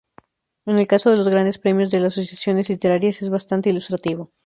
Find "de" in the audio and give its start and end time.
1.11-1.17, 1.91-1.99